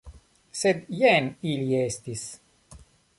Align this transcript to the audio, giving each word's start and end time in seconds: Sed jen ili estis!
Sed 0.61 0.79
jen 1.01 1.29
ili 1.51 1.77
estis! 1.83 2.25